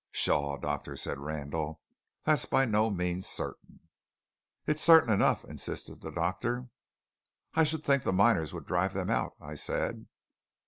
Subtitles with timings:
[0.13, 1.79] "Pshaw, Doctor," said Randall,
[2.23, 3.81] "that's by no means certain."
[4.65, 6.69] "It's certain enough," insisted the doctor.
[7.53, 10.07] "I should think the miners would drive them out," I said.